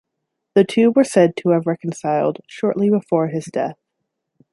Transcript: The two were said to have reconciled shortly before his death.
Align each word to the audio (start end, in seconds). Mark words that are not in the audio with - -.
The 0.55 0.63
two 0.63 0.89
were 0.89 1.03
said 1.03 1.35
to 1.37 1.49
have 1.49 1.67
reconciled 1.67 2.39
shortly 2.47 2.89
before 2.89 3.27
his 3.27 3.45
death. 3.45 3.77